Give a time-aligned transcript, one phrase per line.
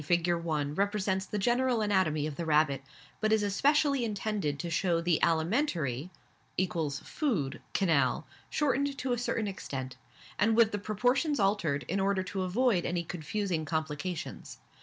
[0.03, 2.81] Figure 1 represents the general anatomy of the rabbit,
[3.19, 9.45] but is especially intended to show the alimentary (= food) canal, shortened to a certain
[9.47, 9.97] extent,
[10.39, 14.57] and with the proportions altered, in order to avoid any confusing complications.